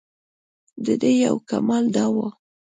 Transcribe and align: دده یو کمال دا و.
دده 0.85 1.11
یو 1.25 1.35
کمال 1.49 1.85
دا 1.95 2.05
و. 2.13 2.17